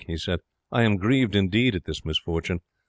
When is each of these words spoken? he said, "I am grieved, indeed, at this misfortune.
he 0.07 0.17
said, 0.17 0.39
"I 0.71 0.81
am 0.81 0.95
grieved, 0.97 1.35
indeed, 1.35 1.75
at 1.75 1.83
this 1.85 2.03
misfortune. 2.03 2.61